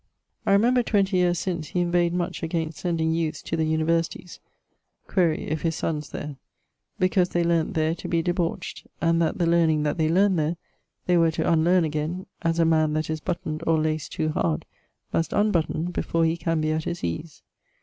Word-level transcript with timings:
I 0.47 0.53
remember 0.53 0.81
twenty 0.81 1.17
yeares 1.17 1.37
since 1.37 1.67
he 1.67 1.81
inveighed 1.81 2.11
much 2.15 2.41
against 2.41 2.79
sending 2.79 3.13
youths 3.13 3.43
to 3.43 3.55
the 3.55 3.65
universities 3.67 4.39
quaere 5.07 5.33
if 5.35 5.61
his 5.61 5.75
sons 5.75 6.09
there 6.09 6.37
because 6.97 7.29
they 7.29 7.43
learnt 7.43 7.75
there 7.75 7.93
to 7.93 8.07
be 8.07 8.23
debaucht; 8.23 8.87
and 8.99 9.21
that 9.21 9.37
the 9.37 9.45
learning 9.45 9.83
that 9.83 9.99
they 9.99 10.09
learned 10.09 10.39
there 10.39 10.55
they 11.05 11.17
were 11.17 11.29
to 11.29 11.43
unlearne 11.47 11.83
againe, 11.85 12.25
as 12.41 12.57
a 12.57 12.65
man 12.65 12.93
that 12.93 13.11
is 13.11 13.21
buttond 13.21 13.61
or 13.67 13.79
laced 13.79 14.13
too 14.13 14.29
hard, 14.29 14.65
must 15.13 15.33
unbutton 15.33 15.91
before 15.91 16.25
he 16.25 16.35
can 16.35 16.61
be 16.61 16.71
at 16.71 16.85
his 16.85 17.03
ease. 17.03 17.43